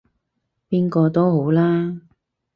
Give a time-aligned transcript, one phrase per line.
[0.67, 2.01] 邊個都好啦